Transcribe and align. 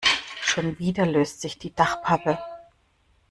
Schon 0.41 0.79
wieder 0.79 1.05
löst 1.05 1.41
sich 1.41 1.59
die 1.59 1.75
Dachpappe. 1.75 2.39